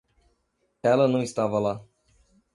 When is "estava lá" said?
1.21-1.85